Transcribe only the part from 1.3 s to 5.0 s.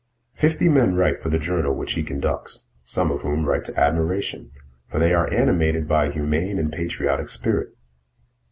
journal which he conducts, some of whom write to admiration, for